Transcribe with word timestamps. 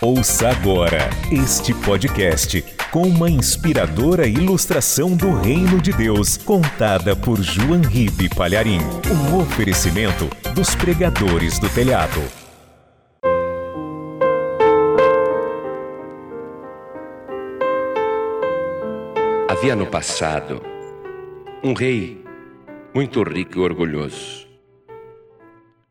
Ouça 0.00 0.50
agora 0.50 1.08
este 1.30 1.72
podcast 1.72 2.62
com 2.90 3.02
uma 3.02 3.30
inspiradora 3.30 4.26
ilustração 4.26 5.16
do 5.16 5.32
Reino 5.34 5.80
de 5.80 5.92
Deus, 5.92 6.36
contada 6.36 7.16
por 7.16 7.40
João 7.40 7.80
Ribe 7.80 8.28
Palharim. 8.28 8.80
Um 9.10 9.38
oferecimento 9.38 10.28
dos 10.54 10.74
pregadores 10.74 11.58
do 11.58 11.68
telhado. 11.70 12.20
Havia 19.48 19.76
no 19.76 19.86
passado 19.86 20.60
um 21.62 21.72
rei 21.72 22.22
muito 22.94 23.22
rico 23.22 23.58
e 23.58 23.60
orgulhoso. 23.60 24.46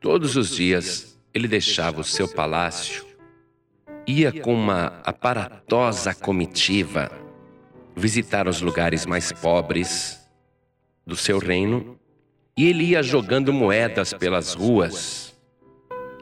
Todos 0.00 0.36
os 0.36 0.50
dias 0.50 1.18
ele 1.34 1.48
deixava 1.48 2.00
o 2.00 2.04
seu 2.04 2.28
palácio 2.28 3.06
ia 4.06 4.32
com 4.32 4.54
uma 4.54 5.00
aparatosa 5.04 6.14
comitiva 6.14 7.10
visitar 7.94 8.46
os 8.46 8.60
lugares 8.60 9.04
mais 9.04 9.32
pobres 9.32 10.20
do 11.06 11.16
seu 11.16 11.38
reino 11.38 11.98
e 12.56 12.66
ele 12.68 12.84
ia 12.84 13.02
jogando 13.02 13.52
moedas 13.52 14.12
pelas 14.12 14.54
ruas. 14.54 15.34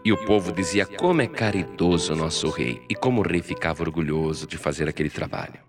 E 0.05 0.13
o 0.13 0.25
povo 0.25 0.53
dizia: 0.53 0.85
Como 0.85 1.23
é 1.23 1.27
caridoso 1.27 2.13
o 2.13 2.17
nosso 2.17 2.49
rei! 2.51 2.83
E 2.89 2.95
como 2.95 3.21
o 3.21 3.27
rei 3.27 3.41
ficava 3.41 3.83
orgulhoso 3.83 4.47
de 4.47 4.59
fazer 4.59 4.89
aquele 4.89 5.11
trabalho. 5.11 5.61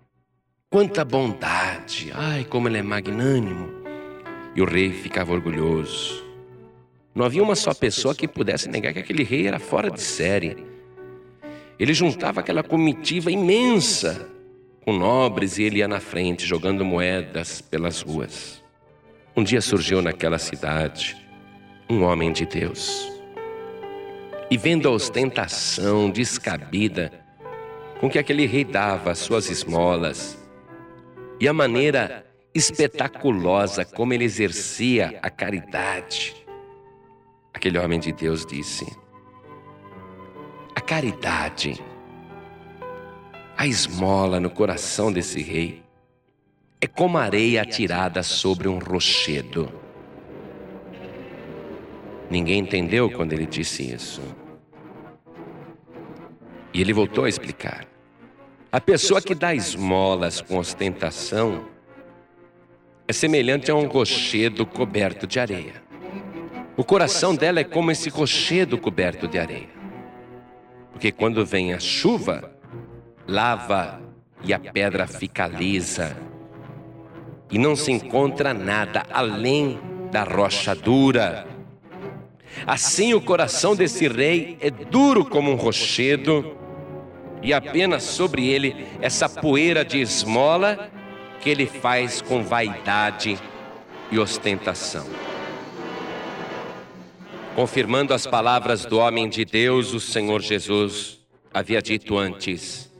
Quanta 0.68 1.04
bondade! 1.04 2.10
Ai, 2.14 2.44
como 2.44 2.68
ele 2.68 2.78
é 2.78 2.82
magnânimo! 2.82 3.70
E 4.54 4.60
o 4.60 4.64
rei 4.64 4.90
ficava 4.90 5.32
orgulhoso. 5.32 6.24
Não 7.14 7.24
havia 7.24 7.42
uma 7.42 7.54
só 7.54 7.72
pessoa 7.72 8.14
que 8.14 8.28
pudesse 8.28 8.68
negar 8.68 8.92
que 8.92 8.98
aquele 8.98 9.22
rei 9.22 9.46
era 9.46 9.58
fora 9.58 9.90
de 9.90 10.02
série. 10.02 10.75
Ele 11.78 11.92
juntava 11.92 12.40
aquela 12.40 12.62
comitiva 12.62 13.30
imensa 13.30 14.28
com 14.84 14.92
nobres 14.92 15.58
e 15.58 15.64
ele 15.64 15.78
ia 15.78 15.88
na 15.88 16.00
frente 16.00 16.46
jogando 16.46 16.84
moedas 16.84 17.60
pelas 17.60 18.00
ruas. 18.00 18.62
Um 19.36 19.42
dia 19.44 19.60
surgiu 19.60 20.00
naquela 20.00 20.38
cidade 20.38 21.16
um 21.88 22.02
homem 22.02 22.32
de 22.32 22.46
Deus. 22.46 23.12
E 24.50 24.56
vendo 24.56 24.88
a 24.88 24.92
ostentação 24.92 26.08
descabida 26.08 27.12
com 28.00 28.08
que 28.08 28.18
aquele 28.18 28.46
rei 28.46 28.64
dava 28.64 29.10
as 29.10 29.18
suas 29.18 29.50
esmolas 29.50 30.38
e 31.40 31.48
a 31.48 31.52
maneira 31.52 32.24
espetaculosa 32.54 33.84
como 33.84 34.14
ele 34.14 34.24
exercia 34.24 35.18
a 35.22 35.28
caridade, 35.28 36.34
aquele 37.52 37.78
homem 37.78 37.98
de 37.98 38.12
Deus 38.12 38.46
disse: 38.46 38.86
caridade, 40.86 41.82
a 43.56 43.66
esmola 43.66 44.38
no 44.38 44.48
coração 44.48 45.12
desse 45.12 45.42
rei 45.42 45.82
é 46.80 46.86
como 46.86 47.18
areia 47.18 47.62
atirada 47.62 48.22
sobre 48.22 48.68
um 48.68 48.78
rochedo. 48.78 49.68
Ninguém 52.30 52.60
entendeu 52.60 53.10
quando 53.10 53.32
ele 53.32 53.46
disse 53.46 53.92
isso. 53.92 54.22
E 56.72 56.80
ele 56.80 56.92
voltou 56.92 57.24
a 57.24 57.28
explicar. 57.28 57.84
A 58.70 58.80
pessoa 58.80 59.20
que 59.20 59.34
dá 59.34 59.54
esmolas 59.54 60.40
com 60.40 60.56
ostentação 60.56 61.66
é 63.08 63.12
semelhante 63.12 63.72
a 63.72 63.74
um 63.74 63.88
rochedo 63.88 64.64
coberto 64.64 65.26
de 65.26 65.40
areia. 65.40 65.82
O 66.76 66.84
coração 66.84 67.34
dela 67.34 67.58
é 67.58 67.64
como 67.64 67.90
esse 67.90 68.08
rochedo 68.08 68.78
coberto 68.78 69.26
de 69.26 69.38
areia. 69.38 69.75
Porque 70.96 71.12
quando 71.12 71.44
vem 71.44 71.74
a 71.74 71.78
chuva, 71.78 72.50
lava 73.28 74.00
e 74.42 74.54
a 74.54 74.58
pedra 74.58 75.06
fica 75.06 75.46
lisa. 75.46 76.16
E 77.50 77.58
não 77.58 77.76
se 77.76 77.92
encontra 77.92 78.54
nada 78.54 79.04
além 79.12 79.78
da 80.10 80.24
rocha 80.24 80.74
dura. 80.74 81.46
Assim 82.66 83.12
o 83.12 83.20
coração 83.20 83.76
desse 83.76 84.08
rei 84.08 84.56
é 84.58 84.70
duro 84.70 85.22
como 85.22 85.52
um 85.52 85.54
rochedo, 85.56 86.56
e 87.42 87.52
apenas 87.52 88.02
sobre 88.02 88.48
ele 88.48 88.86
essa 89.02 89.28
poeira 89.28 89.84
de 89.84 90.00
esmola 90.00 90.90
que 91.42 91.50
ele 91.50 91.66
faz 91.66 92.22
com 92.22 92.42
vaidade 92.42 93.38
e 94.10 94.18
ostentação. 94.18 95.04
Confirmando 97.56 98.12
as 98.12 98.26
palavras 98.26 98.84
do 98.84 98.98
homem 98.98 99.30
de 99.30 99.42
Deus, 99.42 99.94
o 99.94 99.98
Senhor 99.98 100.42
Jesus 100.42 101.26
havia 101.54 101.80
dito 101.80 102.18
antes: 102.18 102.92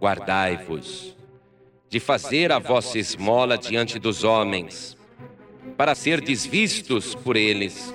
Guardai-vos 0.00 1.14
de 1.86 2.00
fazer 2.00 2.50
a 2.50 2.58
vossa 2.58 2.98
esmola 2.98 3.58
diante 3.58 3.98
dos 3.98 4.24
homens, 4.24 4.96
para 5.76 5.94
ser 5.94 6.22
desvistos 6.22 7.14
por 7.14 7.36
eles. 7.36 7.94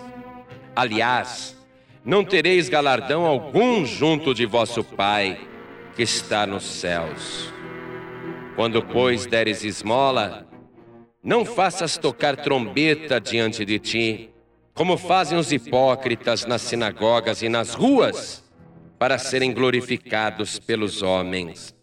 Aliás, 0.75 1.57
não 2.05 2.23
tereis 2.23 2.69
galardão 2.69 3.25
algum 3.25 3.83
junto 3.83 4.35
de 4.35 4.45
vosso 4.45 4.83
Pai 4.83 5.41
que 5.95 6.03
está 6.03 6.45
nos 6.45 6.65
céus. 6.65 7.51
Quando, 8.55 8.83
pois, 8.83 9.25
deres 9.25 9.63
esmola, 9.63 10.47
não 11.23 11.43
faças 11.43 11.97
tocar 11.97 12.35
trombeta 12.35 13.19
diante 13.19 13.65
de 13.65 13.79
ti, 13.79 14.29
como 14.77 14.95
fazem 14.95 15.39
os 15.39 15.51
hipócritas 15.51 16.45
nas 16.45 16.61
sinagogas 16.61 17.41
e 17.41 17.49
nas 17.49 17.73
ruas, 17.73 18.43
para 18.99 19.17
serem 19.17 19.51
glorificados 19.51 20.59
pelos 20.59 21.01
homens. 21.01 21.75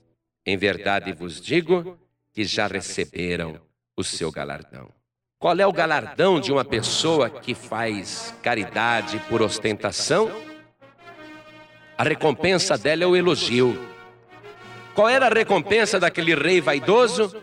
Em 0.46 0.56
verdade 0.56 1.12
vos 1.12 1.40
digo 1.40 1.98
que 2.32 2.44
já 2.44 2.68
receberam 2.68 3.60
o 3.96 4.04
seu 4.04 4.30
galardão. 4.30 4.88
Qual 5.40 5.58
é 5.58 5.66
o 5.66 5.72
galardão 5.72 6.38
de 6.38 6.52
uma 6.52 6.64
pessoa 6.64 7.28
que 7.28 7.52
faz 7.52 8.32
caridade 8.40 9.20
por 9.28 9.42
ostentação? 9.42 10.30
A 11.98 12.04
recompensa 12.04 12.78
dela 12.78 13.02
é 13.02 13.06
o 13.06 13.16
elogio. 13.16 13.76
Qual 14.94 15.08
era 15.08 15.26
a 15.26 15.34
recompensa 15.34 15.98
daquele 15.98 16.34
rei 16.36 16.60
vaidoso? 16.60 17.42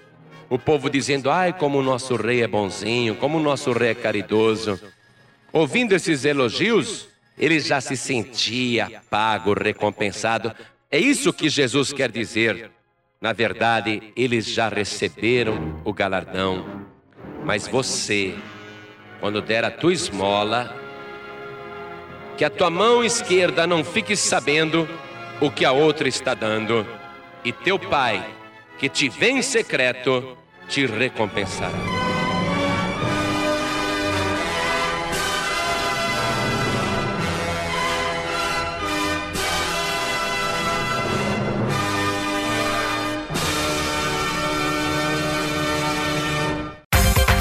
O 0.49 0.57
povo 0.57 0.89
dizendo: 0.89 1.29
ai, 1.29 1.51
como 1.51 1.79
o 1.79 1.83
nosso 1.83 2.15
rei 2.15 2.41
é 2.41 2.47
bonzinho, 2.47 3.15
como 3.15 3.37
o 3.37 3.41
nosso 3.43 3.73
rei 3.73 3.89
é 3.89 3.95
caridoso. 3.95 4.79
Ouvindo 5.53 5.93
esses 5.93 6.23
elogios, 6.23 7.07
ele 7.37 7.59
já 7.59 7.81
se 7.81 7.97
sentia 7.97 9.01
pago, 9.09 9.53
recompensado. 9.53 10.53
É 10.89 10.97
isso 10.97 11.33
que 11.33 11.49
Jesus 11.49 11.91
quer 11.91 12.11
dizer. 12.11 12.71
Na 13.19 13.33
verdade, 13.33 14.13
eles 14.15 14.45
já 14.45 14.69
receberam 14.69 15.81
o 15.83 15.93
galardão. 15.93 16.87
Mas 17.43 17.67
você, 17.67 18.35
quando 19.19 19.41
der 19.41 19.63
a 19.63 19.71
tua 19.71 19.93
esmola, 19.93 20.75
que 22.37 22.45
a 22.45 22.49
tua 22.49 22.69
mão 22.69 23.03
esquerda 23.03 23.67
não 23.67 23.83
fique 23.83 24.15
sabendo 24.15 24.87
o 25.39 25.51
que 25.51 25.65
a 25.65 25.71
outra 25.71 26.07
está 26.07 26.33
dando, 26.33 26.85
e 27.43 27.51
teu 27.51 27.77
pai, 27.77 28.25
que 28.77 28.87
te 28.87 29.09
vê 29.09 29.31
em 29.31 29.41
secreto, 29.41 30.37
te 30.67 30.85
recompensará. 30.85 32.00